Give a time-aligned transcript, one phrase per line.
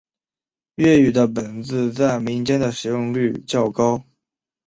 [0.77, 4.03] 粤语的本字在民间的使用率较高。